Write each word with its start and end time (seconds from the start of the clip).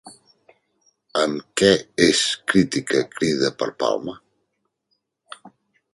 Amb 1.23 1.43
què 1.61 1.69
és 2.07 2.23
crítica 2.53 3.05
Crida 3.19 3.55
per 3.61 3.71
Palma? 3.85 4.17